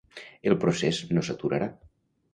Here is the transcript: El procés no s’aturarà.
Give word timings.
El 0.51 0.55
procés 0.63 1.03
no 1.13 1.27
s’aturarà. 1.29 1.71